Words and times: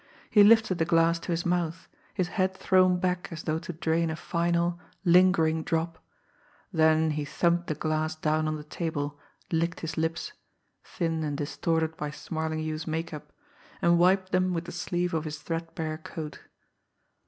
He 0.31 0.43
lifted 0.43 0.79
the 0.79 0.85
glass 0.85 1.19
to 1.19 1.31
his 1.31 1.45
mouth, 1.45 1.87
his 2.15 2.29
head 2.29 2.57
thrown 2.57 2.97
back 2.97 3.27
as 3.29 3.43
though 3.43 3.59
to 3.59 3.71
drain 3.71 4.09
a 4.09 4.15
final, 4.15 4.79
lingering 5.05 5.61
drop, 5.61 6.03
then 6.73 7.11
he 7.11 7.23
thumped 7.23 7.67
the 7.67 7.75
glass 7.75 8.15
down 8.15 8.47
on 8.47 8.55
the 8.55 8.63
table, 8.63 9.19
licked 9.51 9.81
his 9.81 9.97
lips 9.97 10.33
thin 10.83 11.23
and 11.23 11.37
distorted 11.37 11.95
by 11.97 12.09
"Smarlinghue's" 12.09 12.87
makeup 12.87 13.31
and 13.79 13.99
wiped 13.99 14.31
them 14.31 14.55
with 14.55 14.65
the 14.65 14.71
sleeve 14.71 15.13
of 15.13 15.23
his 15.23 15.37
threadbare 15.37 15.99
coat. 15.99 16.39